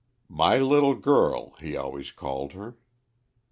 [0.29, 2.75] "My little girl," he always called her.